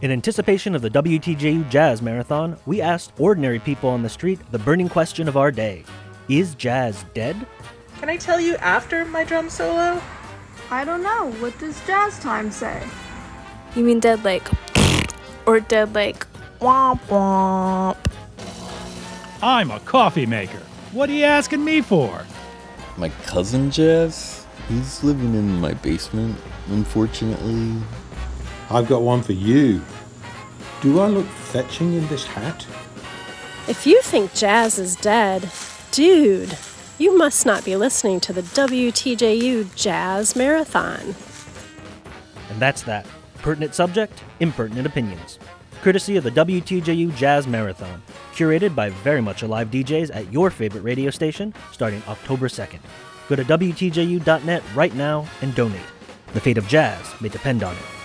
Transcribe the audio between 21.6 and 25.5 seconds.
me for? My cousin Jazz? He's living